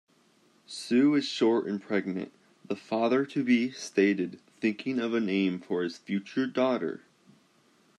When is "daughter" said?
6.47-7.03